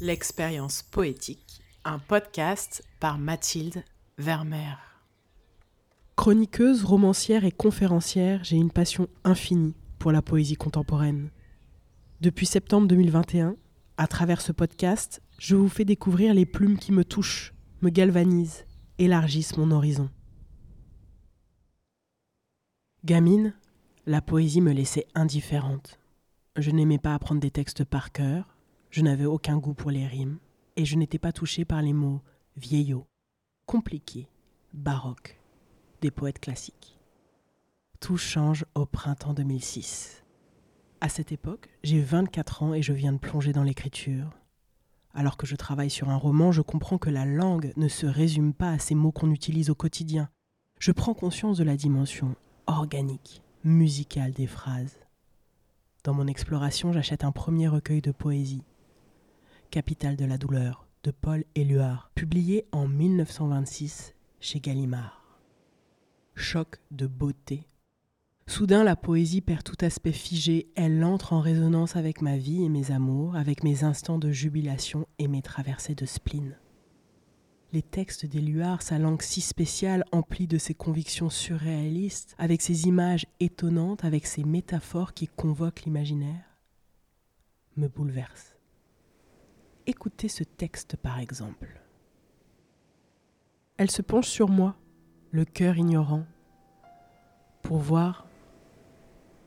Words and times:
L'expérience 0.00 0.82
poétique, 0.82 1.62
un 1.84 2.00
podcast 2.00 2.82
par 2.98 3.16
Mathilde 3.16 3.84
Vermeer. 4.18 4.76
Chroniqueuse, 6.16 6.82
romancière 6.82 7.44
et 7.44 7.52
conférencière, 7.52 8.42
j'ai 8.42 8.56
une 8.56 8.72
passion 8.72 9.06
infinie 9.22 9.76
pour 10.00 10.10
la 10.10 10.20
poésie 10.20 10.56
contemporaine. 10.56 11.30
Depuis 12.20 12.44
septembre 12.44 12.88
2021, 12.88 13.54
à 13.96 14.08
travers 14.08 14.40
ce 14.40 14.50
podcast, 14.50 15.22
je 15.38 15.54
vous 15.54 15.68
fais 15.68 15.84
découvrir 15.84 16.34
les 16.34 16.44
plumes 16.44 16.76
qui 16.76 16.90
me 16.90 17.04
touchent, 17.04 17.54
me 17.80 17.88
galvanisent, 17.88 18.66
élargissent 18.98 19.56
mon 19.56 19.70
horizon. 19.70 20.10
Gamine, 23.04 23.54
la 24.06 24.20
poésie 24.20 24.60
me 24.60 24.72
laissait 24.72 25.06
indifférente. 25.14 26.00
Je 26.56 26.72
n'aimais 26.72 26.98
pas 26.98 27.14
apprendre 27.14 27.40
des 27.40 27.52
textes 27.52 27.84
par 27.84 28.10
cœur, 28.10 28.53
je 28.94 29.02
n'avais 29.02 29.24
aucun 29.24 29.58
goût 29.58 29.74
pour 29.74 29.90
les 29.90 30.06
rimes, 30.06 30.38
et 30.76 30.84
je 30.84 30.94
n'étais 30.94 31.18
pas 31.18 31.32
touché 31.32 31.64
par 31.64 31.82
les 31.82 31.92
mots 31.92 32.22
vieillots, 32.56 33.08
compliqués, 33.66 34.28
baroques, 34.72 35.40
des 36.00 36.12
poètes 36.12 36.38
classiques. 36.38 37.00
Tout 37.98 38.16
change 38.16 38.64
au 38.76 38.86
printemps 38.86 39.34
2006. 39.34 40.22
À 41.00 41.08
cette 41.08 41.32
époque, 41.32 41.70
j'ai 41.82 42.00
24 42.00 42.62
ans 42.62 42.72
et 42.72 42.82
je 42.82 42.92
viens 42.92 43.12
de 43.12 43.18
plonger 43.18 43.52
dans 43.52 43.64
l'écriture. 43.64 44.30
Alors 45.12 45.36
que 45.36 45.46
je 45.48 45.56
travaille 45.56 45.90
sur 45.90 46.08
un 46.08 46.16
roman, 46.16 46.52
je 46.52 46.62
comprends 46.62 46.98
que 46.98 47.10
la 47.10 47.24
langue 47.24 47.72
ne 47.76 47.88
se 47.88 48.06
résume 48.06 48.54
pas 48.54 48.70
à 48.70 48.78
ces 48.78 48.94
mots 48.94 49.10
qu'on 49.10 49.32
utilise 49.32 49.70
au 49.70 49.74
quotidien. 49.74 50.28
Je 50.78 50.92
prends 50.92 51.14
conscience 51.14 51.58
de 51.58 51.64
la 51.64 51.76
dimension 51.76 52.36
organique, 52.68 53.42
musicale 53.64 54.34
des 54.34 54.46
phrases. 54.46 55.00
Dans 56.04 56.14
mon 56.14 56.28
exploration, 56.28 56.92
j'achète 56.92 57.24
un 57.24 57.32
premier 57.32 57.66
recueil 57.66 58.00
de 58.00 58.12
poésie, 58.12 58.62
Capitale 59.70 60.16
de 60.16 60.24
la 60.24 60.38
douleur 60.38 60.86
de 61.02 61.10
Paul 61.10 61.44
Éluard, 61.54 62.10
publié 62.14 62.66
en 62.72 62.86
1926 62.86 64.14
chez 64.40 64.60
Gallimard. 64.60 65.38
Choc 66.34 66.80
de 66.90 67.06
beauté. 67.06 67.66
Soudain, 68.46 68.84
la 68.84 68.96
poésie 68.96 69.40
perd 69.40 69.62
tout 69.62 69.76
aspect 69.80 70.12
figé, 70.12 70.68
elle 70.76 71.02
entre 71.04 71.32
en 71.32 71.40
résonance 71.40 71.96
avec 71.96 72.22
ma 72.22 72.36
vie 72.36 72.62
et 72.64 72.68
mes 72.68 72.90
amours, 72.90 73.36
avec 73.36 73.64
mes 73.64 73.84
instants 73.84 74.18
de 74.18 74.30
jubilation 74.30 75.06
et 75.18 75.28
mes 75.28 75.42
traversées 75.42 75.94
de 75.94 76.06
spleen. 76.06 76.56
Les 77.72 77.82
textes 77.82 78.26
d'Éluard, 78.26 78.82
sa 78.82 78.98
langue 78.98 79.22
si 79.22 79.40
spéciale, 79.40 80.04
emplie 80.12 80.46
de 80.46 80.58
ses 80.58 80.74
convictions 80.74 81.30
surréalistes, 81.30 82.34
avec 82.38 82.62
ses 82.62 82.86
images 82.86 83.26
étonnantes, 83.40 84.04
avec 84.04 84.26
ses 84.26 84.44
métaphores 84.44 85.14
qui 85.14 85.26
convoquent 85.26 85.82
l'imaginaire, 85.82 86.44
me 87.76 87.88
bouleversent. 87.88 88.53
Écoutez 89.86 90.28
ce 90.28 90.44
texte 90.44 90.96
par 90.96 91.18
exemple. 91.18 91.78
Elle 93.76 93.90
se 93.90 94.00
penche 94.00 94.28
sur 94.28 94.48
moi, 94.48 94.76
le 95.30 95.44
cœur 95.44 95.76
ignorant, 95.76 96.24
pour 97.60 97.78
voir 97.78 98.26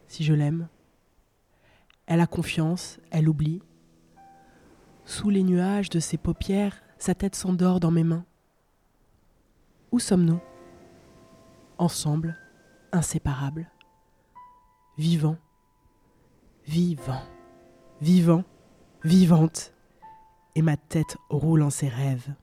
si 0.08 0.24
je 0.24 0.36
l'aime. 0.36 0.68
Elle 2.06 2.22
a 2.22 2.28
confiance, 2.28 3.00
elle 3.10 3.28
oublie. 3.28 3.64
Sous 5.06 5.32
les 5.32 5.42
nuages 5.42 5.90
de 5.90 6.00
ses 6.00 6.18
paupières, 6.18 6.84
sa 7.00 7.16
tête 7.16 7.36
s'endort 7.36 7.80
dans 7.80 7.92
mes 7.92 8.04
mains. 8.04 8.26
Où 9.92 9.98
sommes-nous? 9.98 10.40
Ensemble, 11.80 12.38
inséparables, 12.92 13.72
vivants, 15.00 15.38
vivants, 16.68 17.26
vivants, 18.02 18.44
vivantes 19.04 19.74
et 20.58 20.64
ma 20.64 20.76
tête 20.76 21.18
roule 21.30 21.62
en 21.62 21.70
ses 21.70 21.88
rêves. 21.88 22.34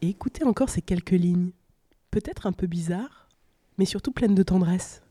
Et 0.00 0.08
écoutez 0.08 0.44
encore 0.44 0.70
ces 0.70 0.80
quelques 0.80 1.10
lignes, 1.10 1.50
peut-être 2.10 2.46
un 2.46 2.52
peu 2.52 2.66
bizarres, 2.66 3.28
mais 3.76 3.84
surtout 3.84 4.12
pleines 4.12 4.34
de 4.34 4.42
tendresse. 4.42 5.02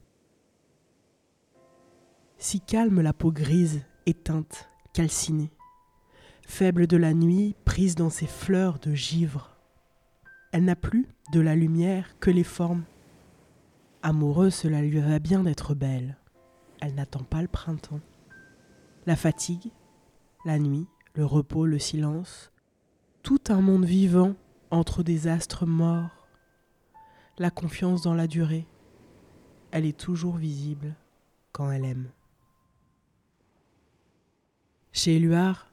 Si 2.40 2.60
calme 2.60 3.02
la 3.02 3.14
peau 3.14 3.32
grise, 3.32 3.86
éteinte, 4.08 4.72
calcinée, 4.94 5.52
faible 6.42 6.88
de 6.88 6.98
la 6.98 7.14
nuit, 7.14 7.56
prise 7.64 7.94
dans 7.94 8.10
ses 8.10 8.26
fleurs 8.26 8.80
de 8.80 8.96
givre. 8.96 9.58
Elle 10.52 10.66
n'a 10.66 10.76
plus 10.76 11.08
de 11.32 11.40
la 11.40 11.56
lumière 11.56 12.18
que 12.20 12.32
les 12.32 12.44
formes. 12.44 12.84
Amoureuse, 14.02 14.56
cela 14.56 14.82
lui 14.82 15.00
va 15.00 15.20
bien 15.20 15.44
d'être 15.44 15.76
belle. 15.76 16.18
Elle 16.82 16.96
n'attend 16.96 17.24
pas 17.24 17.44
le 17.44 17.48
printemps. 17.48 18.00
La 19.06 19.16
fatigue, 19.16 19.72
la 20.46 20.58
nuit, 20.58 20.88
le 21.16 21.26
repos, 21.26 21.66
le 21.66 21.80
silence, 21.80 22.52
tout 23.24 23.42
un 23.50 23.62
monde 23.62 23.86
vivant 23.86 24.36
entre 24.72 25.04
des 25.04 25.28
astres 25.28 25.66
morts, 25.66 26.28
la 27.38 27.50
confiance 27.50 28.02
dans 28.02 28.14
la 28.14 28.28
durée, 28.28 28.68
elle 29.72 29.86
est 29.86 29.98
toujours 29.98 30.38
visible 30.38 30.96
quand 31.52 31.72
elle 31.72 31.86
aime. 31.86 32.12
Chez 34.92 35.16
Éluard, 35.16 35.72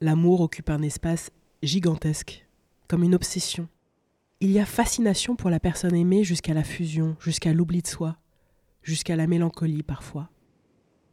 l'amour 0.00 0.40
occupe 0.40 0.70
un 0.70 0.82
espace 0.82 1.30
gigantesque, 1.62 2.46
comme 2.88 3.02
une 3.02 3.14
obsession. 3.14 3.68
Il 4.40 4.50
y 4.50 4.60
a 4.60 4.66
fascination 4.66 5.36
pour 5.36 5.50
la 5.50 5.60
personne 5.60 5.94
aimée 5.94 6.24
jusqu'à 6.24 6.54
la 6.54 6.64
fusion, 6.64 7.16
jusqu'à 7.20 7.52
l'oubli 7.52 7.82
de 7.82 7.86
soi, 7.86 8.16
jusqu'à 8.82 9.16
la 9.16 9.26
mélancolie 9.26 9.82
parfois. 9.82 10.28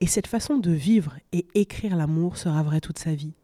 Et 0.01 0.07
cette 0.07 0.25
façon 0.25 0.57
de 0.57 0.71
vivre 0.71 1.15
et 1.31 1.45
écrire 1.53 1.95
l'amour 1.95 2.35
sera 2.35 2.63
vraie 2.63 2.81
toute 2.81 2.97
sa 2.97 3.13
vie. 3.13 3.35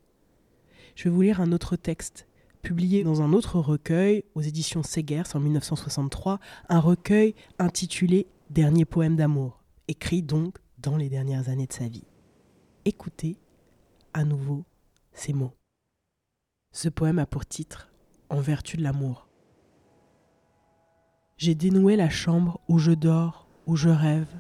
Je 0.96 1.04
vais 1.04 1.12
vous 1.12 1.22
lire 1.22 1.40
un 1.40 1.52
autre 1.52 1.76
texte, 1.76 2.28
publié 2.64 3.04
dans 3.04 3.22
un 3.22 3.32
autre 3.32 3.60
recueil 3.60 4.24
aux 4.34 4.42
éditions 4.42 4.82
Segers 4.82 5.36
en 5.36 5.40
1963, 5.40 6.40
un 6.70 6.80
recueil 6.80 7.36
intitulé 7.60 8.26
Dernier 8.50 8.86
poème 8.86 9.18
d'amour, 9.18 9.62
écrit 9.88 10.24
donc 10.24 10.58
dans 10.80 10.98
les 10.98 11.10
dernières 11.10 11.50
années 11.50 11.68
de 11.68 11.74
sa 11.74 11.88
vie. 11.88 12.08
Écoutez 12.86 13.38
à 14.14 14.24
nouveau 14.24 14.66
ces 15.14 15.34
mots. 15.34 15.54
Ce 16.72 16.90
poème 16.90 17.20
a 17.20 17.28
pour 17.28 17.46
titre 17.46 17.92
En 18.30 18.40
vertu 18.40 18.78
de 18.78 18.84
l'amour. 18.84 19.28
J'ai 21.38 21.54
dénoué 21.54 21.98
la 21.98 22.10
chambre 22.10 22.62
où 22.68 22.80
je 22.80 22.94
dors, 22.94 23.48
où 23.68 23.76
je 23.76 23.90
rêve, 23.90 24.34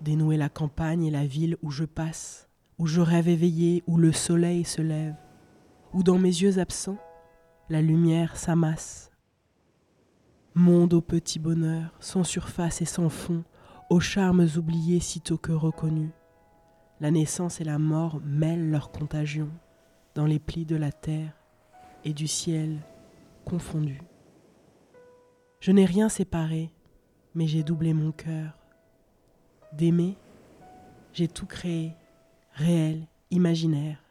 dénouer 0.00 0.36
la 0.36 0.48
campagne 0.48 1.04
et 1.04 1.10
la 1.10 1.26
ville 1.26 1.56
où 1.62 1.70
je 1.70 1.84
passe, 1.84 2.48
où 2.78 2.86
je 2.86 3.00
rêve 3.00 3.28
éveillé, 3.28 3.82
où 3.86 3.96
le 3.96 4.12
soleil 4.12 4.64
se 4.64 4.82
lève, 4.82 5.14
où 5.92 6.02
dans 6.02 6.18
mes 6.18 6.28
yeux 6.28 6.58
absents, 6.58 6.98
la 7.68 7.80
lumière 7.80 8.36
s'amasse. 8.36 9.10
Monde 10.54 10.94
au 10.94 11.00
petit 11.00 11.38
bonheur, 11.38 11.94
sans 12.00 12.24
surface 12.24 12.82
et 12.82 12.86
sans 12.86 13.08
fond, 13.08 13.44
aux 13.90 14.00
charmes 14.00 14.46
oubliés 14.56 15.00
sitôt 15.00 15.38
que 15.38 15.52
reconnus. 15.52 16.10
La 17.00 17.10
naissance 17.10 17.60
et 17.60 17.64
la 17.64 17.78
mort 17.78 18.20
mêlent 18.24 18.70
leur 18.70 18.90
contagion 18.90 19.50
dans 20.14 20.26
les 20.26 20.38
plis 20.38 20.64
de 20.64 20.76
la 20.76 20.92
terre 20.92 21.32
et 22.04 22.12
du 22.12 22.28
ciel 22.28 22.78
confondus. 23.44 24.02
Je 25.60 25.72
n'ai 25.72 25.84
rien 25.84 26.08
séparé, 26.08 26.70
mais 27.34 27.46
j'ai 27.46 27.62
doublé 27.62 27.94
mon 27.94 28.12
cœur 28.12 28.58
d'aimer, 29.76 30.16
j'ai 31.12 31.28
tout 31.28 31.46
créé, 31.46 31.92
réel, 32.52 33.06
imaginaire. 33.30 34.02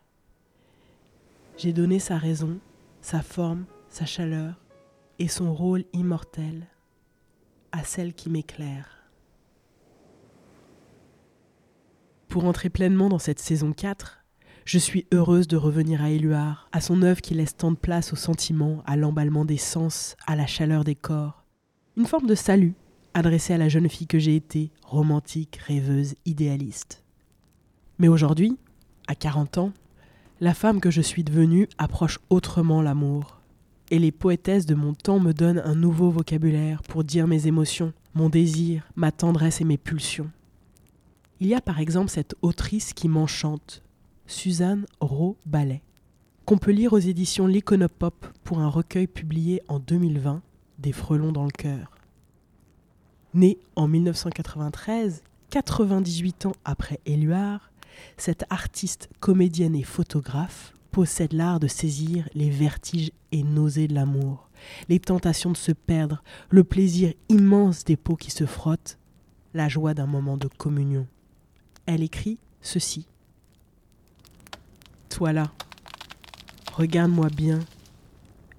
J'ai 1.57 1.73
donné 1.73 1.99
sa 1.99 2.17
raison, 2.17 2.59
sa 3.01 3.21
forme, 3.21 3.65
sa 3.89 4.05
chaleur 4.05 4.55
et 5.19 5.27
son 5.27 5.53
rôle 5.53 5.85
immortel 5.93 6.67
à 7.71 7.83
celle 7.83 8.13
qui 8.13 8.29
m'éclaire. 8.29 9.03
Pour 12.27 12.45
entrer 12.45 12.69
pleinement 12.69 13.09
dans 13.09 13.19
cette 13.19 13.39
saison 13.39 13.73
4, 13.73 14.23
je 14.65 14.79
suis 14.79 15.07
heureuse 15.13 15.47
de 15.47 15.57
revenir 15.57 16.01
à 16.01 16.09
Éluard, 16.09 16.69
à 16.71 16.81
son 16.81 17.01
œuvre 17.01 17.21
qui 17.21 17.33
laisse 17.33 17.55
tant 17.55 17.71
de 17.71 17.77
place 17.77 18.13
aux 18.13 18.17
sentiments, 18.17 18.81
à 18.85 18.95
l'emballement 18.95 19.45
des 19.45 19.57
sens, 19.57 20.15
à 20.25 20.35
la 20.35 20.47
chaleur 20.47 20.83
des 20.83 20.95
corps. 20.95 21.43
Une 21.97 22.07
forme 22.07 22.27
de 22.27 22.35
salut 22.35 22.73
adressé 23.13 23.53
à 23.53 23.57
la 23.57 23.69
jeune 23.69 23.89
fille 23.89 24.07
que 24.07 24.19
j'ai 24.19 24.35
été, 24.35 24.71
romantique, 24.83 25.57
rêveuse, 25.57 26.15
idéaliste. 26.25 27.03
Mais 27.99 28.07
aujourd'hui, 28.07 28.57
à 29.07 29.15
40 29.15 29.57
ans, 29.57 29.73
la 30.41 30.53
femme 30.53 30.81
que 30.81 30.91
je 30.91 31.01
suis 31.01 31.23
devenue 31.23 31.67
approche 31.77 32.19
autrement 32.29 32.81
l'amour. 32.81 33.39
Et 33.91 33.99
les 33.99 34.11
poétesses 34.11 34.65
de 34.65 34.75
mon 34.75 34.93
temps 34.93 35.19
me 35.19 35.31
donnent 35.31 35.61
un 35.63 35.75
nouveau 35.75 36.09
vocabulaire 36.09 36.81
pour 36.83 37.03
dire 37.03 37.27
mes 37.27 37.47
émotions, 37.47 37.93
mon 38.13 38.29
désir, 38.29 38.83
ma 38.95 39.11
tendresse 39.11 39.61
et 39.61 39.65
mes 39.65 39.77
pulsions. 39.77 40.29
Il 41.39 41.47
y 41.47 41.55
a 41.55 41.61
par 41.61 41.79
exemple 41.79 42.09
cette 42.09 42.35
autrice 42.41 42.93
qui 42.93 43.07
m'enchante, 43.07 43.83
Suzanne 44.27 44.85
Rowe 44.99 45.37
Ballet, 45.45 45.81
qu'on 46.45 46.57
peut 46.57 46.71
lire 46.71 46.93
aux 46.93 46.99
éditions 46.99 47.47
L'Iconopop 47.47 48.25
pour 48.43 48.59
un 48.59 48.69
recueil 48.69 49.07
publié 49.07 49.61
en 49.67 49.79
2020, 49.79 50.41
Des 50.79 50.91
frelons 50.91 51.31
dans 51.31 51.45
le 51.45 51.51
cœur. 51.51 51.91
Née 53.33 53.57
en 53.75 53.87
1993, 53.87 55.23
98 55.49 56.45
ans 56.45 56.51
après 56.65 56.99
Éluard, 57.07 57.71
cette 58.15 58.45
artiste, 58.51 59.09
comédienne 59.19 59.75
et 59.75 59.81
photographe 59.81 60.73
possède 60.91 61.33
l'art 61.33 61.59
de 61.59 61.67
saisir 61.67 62.29
les 62.35 62.51
vertiges 62.51 63.11
et 63.31 63.41
nausées 63.41 63.87
de 63.87 63.95
l'amour, 63.95 64.49
les 64.87 64.99
tentations 64.99 65.51
de 65.51 65.57
se 65.57 65.71
perdre, 65.71 66.21
le 66.51 66.63
plaisir 66.63 67.11
immense 67.27 67.83
des 67.83 67.97
peaux 67.97 68.15
qui 68.15 68.29
se 68.29 68.45
frottent, 68.45 68.99
la 69.55 69.67
joie 69.67 69.95
d'un 69.95 70.05
moment 70.05 70.37
de 70.37 70.47
communion. 70.47 71.07
Elle 71.87 72.03
écrit 72.03 72.37
ceci. 72.61 73.07
Toi 75.09 75.33
là, 75.33 75.51
regarde-moi 76.73 77.29
bien, 77.29 77.61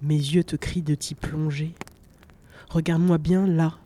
mes 0.01 0.17
yeux 0.17 0.43
te 0.43 0.57
crient 0.57 0.81
de 0.81 0.95
t'y 0.95 1.15
plonger. 1.15 1.73
Regarde-moi 2.69 3.17
bien 3.17 3.47
là, 3.47 3.77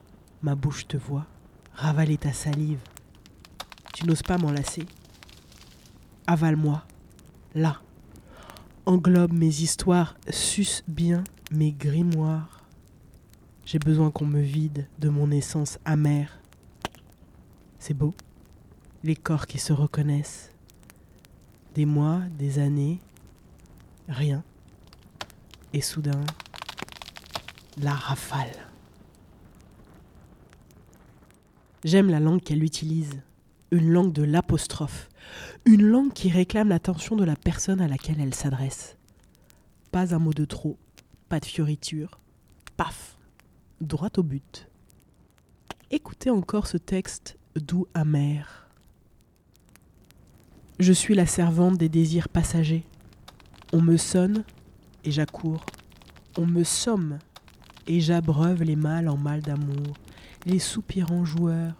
ma 0.42 0.56
bouche 0.56 0.88
te 0.88 0.98
voit, 0.98 1.26
ravaler 1.74 2.18
ta 2.18 2.34
salive. 2.34 2.82
Tu 3.94 4.06
n'oses 4.06 4.24
pas 4.24 4.38
m'enlacer. 4.38 4.86
Avale-moi, 6.28 6.84
là. 7.56 7.82
Englobe 8.86 9.34
mes 9.34 9.62
histoires, 9.62 10.16
suce 10.30 10.84
bien 10.88 11.24
mes 11.52 11.72
grimoires. 11.72 12.64
J'ai 13.66 13.80
besoin 13.80 14.10
qu'on 14.10 14.26
me 14.26 14.42
vide 14.42 14.88
de 15.00 15.10
mon 15.10 15.30
essence 15.32 15.78
amère. 15.86 16.40
C'est 17.78 17.94
beau, 17.94 18.14
les 19.04 19.16
corps 19.16 19.48
qui 19.48 19.60
se 19.60 19.74
reconnaissent. 19.74 20.52
Des 21.76 21.86
mois, 21.86 22.22
des 22.38 22.60
années, 22.60 23.00
rien. 24.08 24.44
Et 25.74 25.82
soudain, 25.82 26.24
la 27.78 27.94
rafale. 27.94 28.69
J'aime 31.86 32.10
la 32.10 32.20
langue 32.20 32.42
qu'elle 32.42 32.64
utilise, 32.64 33.22
une 33.72 33.90
langue 33.90 34.12
de 34.12 34.24
l'apostrophe, 34.24 35.08
une 35.66 35.84
langue 35.84 36.12
qui 36.12 36.30
réclame 36.30 36.68
l'attention 36.68 37.16
de 37.16 37.24
la 37.24 37.38
personne 37.38 37.80
à 37.80 37.88
laquelle 37.88 38.20
elle 38.20 38.36
s'adresse. 38.36 38.98
Pas 39.92 40.14
un 40.14 40.20
mot 40.20 40.34
de 40.34 40.44
trop, 40.44 40.78
pas 41.30 41.40
de 41.40 41.46
fioriture, 41.46 42.20
paf, 42.76 43.18
droit 43.80 44.10
au 44.18 44.24
but. 44.24 44.68
Écoutez 45.90 46.30
encore 46.30 46.68
ce 46.68 46.78
texte 46.78 47.38
doux 47.56 47.88
amer. 47.94 48.68
Je 50.80 50.94
suis 50.94 51.16
la 51.16 51.26
servante 51.26 51.78
des 51.78 51.90
désirs 51.90 52.30
passagers. 52.30 52.84
On 53.72 53.82
me 53.82 53.96
sonne 53.96 54.44
et 55.06 55.12
j'accours. 55.12 55.66
On 56.38 56.46
me 56.46 56.64
somme 56.64 57.20
et 57.88 58.02
j'abreuve 58.02 58.64
les 58.64 58.76
mâles 58.76 59.08
en 59.08 59.18
mal 59.18 59.42
d'amour. 59.42 59.96
Les 60.46 60.60
soupirants 60.60 61.26
joueurs, 61.26 61.74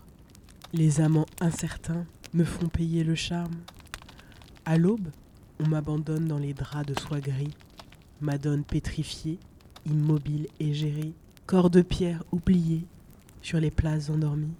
les 0.74 1.00
amants 1.00 1.26
incertains 1.40 2.06
me 2.34 2.44
font 2.44 2.68
payer 2.68 3.06
le 3.06 3.16
charme. 3.16 3.56
À 4.66 4.78
l'aube, 4.78 5.08
on 5.62 5.68
m'abandonne 5.68 6.28
dans 6.28 6.38
les 6.38 6.54
draps 6.54 6.86
de 6.86 7.00
soie 7.00 7.22
gris, 7.22 7.54
madone 8.20 8.66
pétrifiée, 8.66 9.40
immobile 9.86 10.48
et 10.60 10.74
gérée, 10.74 11.14
corps 11.46 11.70
de 11.70 11.82
pierre 11.82 12.26
oublié 12.34 12.86
sur 13.42 13.62
les 13.62 13.72
places 13.72 14.10
endormies. 14.10 14.58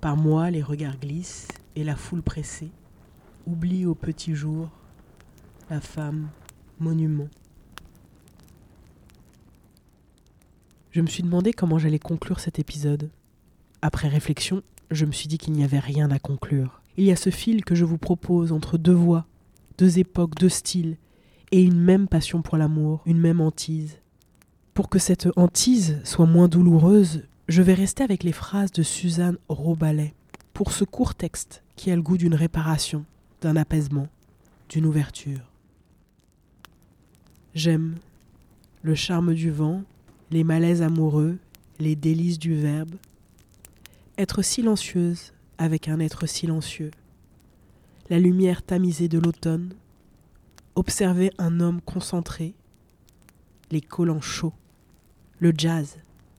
Par 0.00 0.16
moi, 0.16 0.50
les 0.50 0.62
regards 0.62 0.98
glissent 0.98 1.46
et 1.76 1.84
la 1.84 1.94
foule 1.94 2.22
pressée 2.22 2.72
oublie 3.46 3.86
au 3.86 3.94
petit 3.94 4.34
jour 4.34 4.70
la 5.70 5.80
femme 5.80 6.30
monument. 6.80 7.28
Je 10.94 11.00
me 11.00 11.08
suis 11.08 11.24
demandé 11.24 11.52
comment 11.52 11.76
j'allais 11.76 11.98
conclure 11.98 12.38
cet 12.38 12.60
épisode. 12.60 13.10
Après 13.82 14.06
réflexion, 14.06 14.62
je 14.92 15.06
me 15.06 15.10
suis 15.10 15.26
dit 15.26 15.38
qu'il 15.38 15.52
n'y 15.52 15.64
avait 15.64 15.80
rien 15.80 16.08
à 16.12 16.20
conclure. 16.20 16.82
Il 16.96 17.02
y 17.02 17.10
a 17.10 17.16
ce 17.16 17.30
fil 17.30 17.64
que 17.64 17.74
je 17.74 17.84
vous 17.84 17.98
propose 17.98 18.52
entre 18.52 18.78
deux 18.78 18.92
voix, 18.92 19.26
deux 19.76 19.98
époques, 19.98 20.36
deux 20.36 20.48
styles, 20.48 20.96
et 21.50 21.60
une 21.60 21.80
même 21.80 22.06
passion 22.06 22.42
pour 22.42 22.56
l'amour, 22.58 23.02
une 23.06 23.18
même 23.18 23.40
hantise. 23.40 23.98
Pour 24.72 24.88
que 24.88 25.00
cette 25.00 25.26
hantise 25.34 26.00
soit 26.04 26.26
moins 26.26 26.46
douloureuse, 26.46 27.24
je 27.48 27.62
vais 27.62 27.74
rester 27.74 28.04
avec 28.04 28.22
les 28.22 28.30
phrases 28.30 28.70
de 28.70 28.84
Suzanne 28.84 29.38
Robalet, 29.48 30.14
pour 30.52 30.70
ce 30.70 30.84
court 30.84 31.16
texte 31.16 31.64
qui 31.74 31.90
a 31.90 31.96
le 31.96 32.02
goût 32.02 32.18
d'une 32.18 32.36
réparation, 32.36 33.04
d'un 33.40 33.56
apaisement, 33.56 34.06
d'une 34.68 34.86
ouverture. 34.86 35.50
J'aime 37.52 37.96
le 38.82 38.94
charme 38.94 39.34
du 39.34 39.50
vent, 39.50 39.82
les 40.34 40.42
malaises 40.42 40.82
amoureux, 40.82 41.38
les 41.78 41.94
délices 41.94 42.40
du 42.40 42.56
verbe, 42.56 42.96
être 44.18 44.42
silencieuse 44.42 45.32
avec 45.58 45.86
un 45.86 46.00
être 46.00 46.26
silencieux, 46.26 46.90
la 48.10 48.18
lumière 48.18 48.64
tamisée 48.64 49.06
de 49.06 49.20
l'automne, 49.20 49.74
observer 50.74 51.30
un 51.38 51.60
homme 51.60 51.80
concentré, 51.80 52.52
les 53.70 53.80
collants 53.80 54.20
chauds, 54.20 54.54
le 55.38 55.52
jazz, 55.56 55.98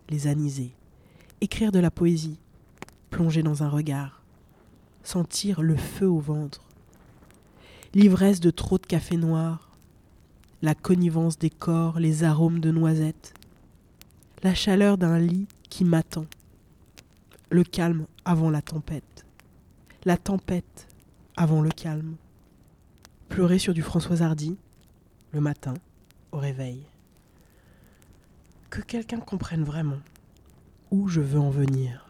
les 0.09 0.27
anisés, 0.27 0.73
écrire 1.39 1.71
de 1.71 1.79
la 1.79 1.89
poésie, 1.89 2.37
plonger 3.11 3.43
dans 3.43 3.63
un 3.63 3.69
regard, 3.69 4.23
sentir 5.03 5.61
le 5.61 5.77
feu 5.77 6.09
au 6.09 6.19
ventre, 6.19 6.65
l'ivresse 7.93 8.41
de 8.41 8.51
trop 8.51 8.77
de 8.77 8.85
café 8.85 9.15
noir, 9.15 9.71
la 10.61 10.75
connivence 10.75 11.39
des 11.39 11.49
corps, 11.49 11.97
les 11.97 12.25
arômes 12.25 12.59
de 12.59 12.71
noisettes, 12.71 13.33
la 14.45 14.53
chaleur 14.53 14.99
d'un 14.99 15.17
lit 15.17 15.47
qui 15.71 15.83
m'attend, 15.83 16.27
le 17.49 17.63
calme 17.63 18.05
avant 18.25 18.51
la 18.51 18.61
tempête, 18.61 19.25
la 20.03 20.17
tempête 20.17 20.87
avant 21.35 21.61
le 21.61 21.71
calme, 21.71 22.15
pleurer 23.27 23.57
sur 23.57 23.73
du 23.73 23.81
François 23.81 24.21
Hardy 24.21 24.55
le 25.31 25.41
matin 25.41 25.73
au 26.31 26.37
réveil. 26.37 26.85
Que 28.69 28.81
quelqu'un 28.81 29.19
comprenne 29.19 29.63
vraiment 29.63 29.97
où 30.91 31.07
je 31.07 31.21
veux 31.21 31.39
en 31.39 31.49
venir. 31.49 32.05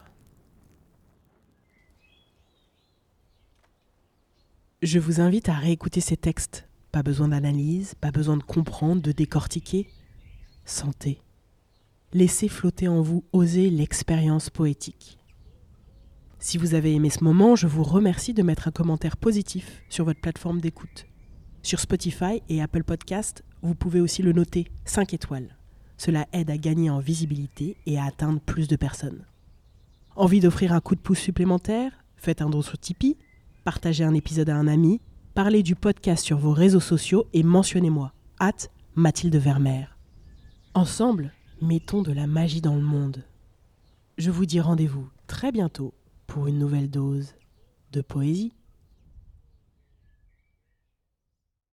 Je 4.82 5.00
vous 5.00 5.22
invite 5.22 5.48
à 5.48 5.54
réécouter 5.54 6.02
ces 6.02 6.18
textes. 6.18 6.68
Pas 6.92 7.02
besoin 7.02 7.30
d'analyse, 7.30 7.96
pas 7.96 8.12
besoin 8.12 8.36
de 8.36 8.44
comprendre, 8.44 9.02
de 9.02 9.14
décortiquer. 9.14 9.88
Sentez. 10.66 11.22
Laissez 12.14 12.48
flotter 12.48 12.88
en 12.88 13.02
vous, 13.02 13.26
oser 13.34 13.70
l'expérience 13.70 14.50
poétique. 14.50 15.18
Si 16.40 16.58
vous 16.58 16.74
avez 16.74 16.94
aimé 16.94 17.10
ce 17.10 17.24
moment, 17.24 17.56
je 17.56 17.68
vous 17.68 17.84
remercie 17.84 18.34
de 18.34 18.44
mettre 18.44 18.68
un 18.68 18.72
commentaire 18.72 19.18
positif 19.18 19.84
sur 19.90 20.06
votre 20.06 20.22
plateforme 20.22 20.62
d'écoute. 20.62 21.08
Sur 21.64 21.80
Spotify 21.80 22.42
et 22.48 22.62
Apple 22.62 22.84
Podcast, 22.84 23.44
vous 23.62 23.76
pouvez 23.76 24.00
aussi 24.00 24.22
le 24.22 24.32
noter 24.32 24.68
5 24.86 25.14
étoiles. 25.14 25.58
Cela 25.98 26.28
aide 26.32 26.52
à 26.52 26.58
gagner 26.58 26.90
en 26.90 27.00
visibilité 27.00 27.78
et 27.86 27.98
à 27.98 28.06
atteindre 28.06 28.40
plus 28.40 28.68
de 28.68 28.76
personnes. 28.76 29.26
Envie 30.16 30.40
d'offrir 30.40 30.72
un 30.72 30.82
coup 30.82 30.96
de 30.96 31.02
pouce 31.02 31.20
supplémentaire? 31.20 31.92
Faites 32.16 32.42
un 32.42 32.50
don 32.50 32.62
sur 32.62 32.78
Tipeee, 32.78 33.18
partagez 33.64 34.04
un 34.04 34.14
épisode 34.14 34.50
à 34.50 34.56
un 34.56 34.68
ami, 34.68 35.02
parlez 35.34 35.64
du 35.64 35.76
podcast 35.76 36.24
sur 36.24 36.38
vos 36.38 36.54
réseaux 36.54 36.80
sociaux 36.80 37.28
et 37.34 37.44
mentionnez-moi, 37.44 38.14
hâte 38.40 38.70
Mathilde 38.96 39.36
Vermeer. 39.36 39.98
Ensemble, 40.74 41.34
mettons 41.62 42.02
de 42.02 42.12
la 42.12 42.28
magie 42.28 42.62
dans 42.62 42.76
le 42.76 42.82
monde. 42.82 43.24
Je 44.18 44.32
vous 44.32 44.46
dis 44.46 44.60
rendez-vous 44.60 45.10
très 45.28 45.52
bientôt 45.52 45.94
pour 46.28 46.48
une 46.48 46.60
nouvelle 46.60 46.90
dose 46.90 47.34
de 47.92 48.02
poésie. 48.02 48.54